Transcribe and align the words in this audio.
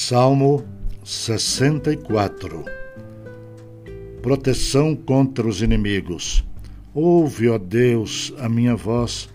Salmo 0.00 0.64
64 1.02 2.64
Proteção 4.22 4.94
contra 4.94 5.46
os 5.46 5.60
inimigos. 5.60 6.46
Ouve, 6.94 7.48
ó 7.48 7.58
Deus, 7.58 8.32
a 8.38 8.48
minha 8.48 8.76
voz 8.76 9.28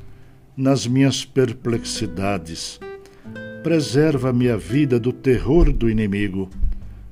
nas 0.56 0.88
minhas 0.88 1.26
perplexidades. 1.26 2.80
Preserva 3.62 4.30
a 4.30 4.56
vida 4.56 4.98
do 4.98 5.12
terror 5.12 5.70
do 5.70 5.90
inimigo. 5.90 6.50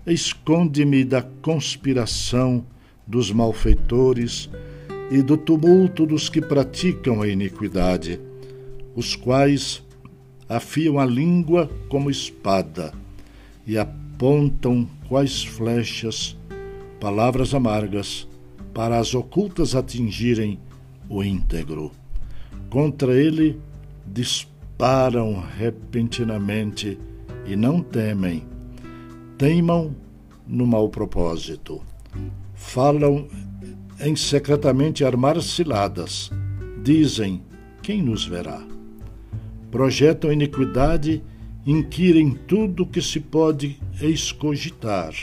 Esconde-me 0.08 1.04
da 1.04 1.22
conspiração 1.22 2.66
dos 3.06 3.34
malfeitores 3.34 4.50
e 5.12 5.22
do 5.22 5.36
tumulto 5.36 6.06
dos 6.06 6.30
que 6.30 6.40
praticam 6.40 7.22
a 7.22 7.28
iniquidade, 7.28 8.18
os 8.96 9.14
quais 9.14 9.84
afiam 10.48 10.98
a 10.98 11.06
língua 11.06 11.70
como 11.90 12.10
espada 12.10 13.01
e 13.66 13.78
apontam 13.78 14.88
quais 15.08 15.44
flechas, 15.44 16.38
palavras 17.00 17.54
amargas, 17.54 18.28
para 18.74 18.98
as 18.98 19.14
ocultas 19.14 19.76
atingirem 19.76 20.60
o 21.10 21.24
íntegro. 21.24 21.92
Contra 22.70 23.14
ele 23.14 23.60
disparam 24.08 25.44
repentinamente 25.58 26.98
e 27.46 27.56
não 27.56 27.82
temem, 27.82 28.46
teimam 29.38 29.96
no 30.48 30.66
mau 30.66 30.90
propósito. 30.90 31.82
Falam 32.54 33.28
em 34.00 34.16
secretamente 34.16 35.04
armar 35.04 35.42
ciladas. 35.42 36.32
Dizem: 36.84 37.42
quem 37.82 38.02
nos 38.02 38.26
verá? 38.26 38.62
Projetam 39.70 40.32
iniquidade, 40.32 41.24
inquirem 41.66 42.32
tudo 42.48 42.86
que 42.86 43.02
se 43.02 43.20
pode 43.20 43.78
escogitar. 44.02 45.14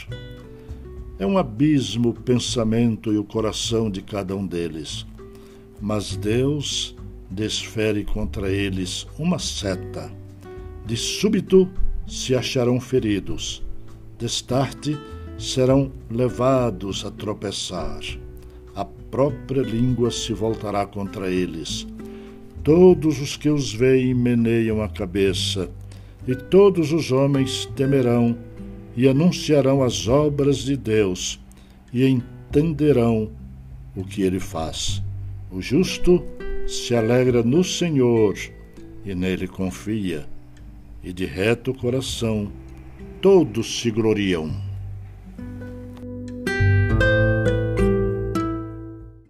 É 1.18 1.26
um 1.26 1.36
abismo 1.36 2.10
o 2.10 2.14
pensamento 2.14 3.12
e 3.12 3.18
o 3.18 3.24
coração 3.24 3.90
de 3.90 4.00
cada 4.02 4.36
um 4.36 4.46
deles. 4.46 5.04
Mas 5.80 6.16
Deus 6.16 6.94
desfere 7.28 8.04
contra 8.04 8.50
eles 8.50 9.06
uma 9.18 9.38
seta. 9.38 10.12
De 10.86 10.96
súbito 10.96 11.68
se 12.06 12.34
acharão 12.34 12.80
feridos. 12.80 13.62
Destarte 14.16 14.96
serão 15.36 15.90
levados 16.10 17.04
a 17.04 17.10
tropeçar. 17.10 18.00
A 18.74 18.84
própria 18.84 19.62
língua 19.62 20.10
se 20.10 20.32
voltará 20.32 20.86
contra 20.86 21.30
eles. 21.30 21.86
Todos 22.62 23.20
os 23.20 23.36
que 23.36 23.48
os 23.48 23.72
veem 23.72 24.14
meneiam 24.14 24.82
a 24.82 24.88
cabeça, 24.88 25.70
e 26.28 26.34
todos 26.34 26.92
os 26.92 27.10
homens 27.10 27.64
temerão 27.74 28.36
e 28.94 29.08
anunciarão 29.08 29.82
as 29.82 30.06
obras 30.06 30.58
de 30.58 30.76
Deus 30.76 31.40
e 31.90 32.06
entenderão 32.06 33.30
o 33.96 34.04
que 34.04 34.20
ele 34.20 34.38
faz. 34.38 35.02
O 35.50 35.62
justo 35.62 36.22
se 36.66 36.94
alegra 36.94 37.42
no 37.42 37.64
Senhor 37.64 38.36
e 39.06 39.14
nele 39.14 39.48
confia, 39.48 40.28
e 41.02 41.14
de 41.14 41.24
reto 41.24 41.72
coração 41.72 42.52
todos 43.22 43.80
se 43.80 43.90
gloriam. 43.90 44.67